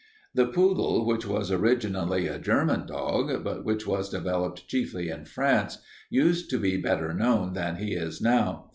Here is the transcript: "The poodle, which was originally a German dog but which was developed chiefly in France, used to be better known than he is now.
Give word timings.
"The 0.33 0.47
poodle, 0.47 1.05
which 1.05 1.27
was 1.27 1.51
originally 1.51 2.25
a 2.25 2.39
German 2.39 2.87
dog 2.87 3.43
but 3.43 3.63
which 3.63 3.85
was 3.85 4.09
developed 4.09 4.67
chiefly 4.67 5.09
in 5.09 5.25
France, 5.25 5.77
used 6.09 6.49
to 6.49 6.57
be 6.57 6.75
better 6.77 7.13
known 7.13 7.53
than 7.53 7.75
he 7.75 7.93
is 7.93 8.19
now. 8.19 8.69